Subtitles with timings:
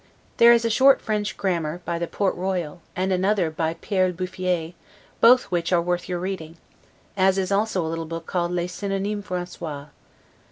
[0.37, 4.73] There is a short French grammar by the Port Royal, and another by Pere Buffier,
[5.19, 6.57] both which are worth your reading;
[7.15, 9.89] as is also a little book called 'Les Synonymes Francois.